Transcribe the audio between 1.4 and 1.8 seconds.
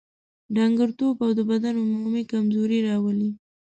بدن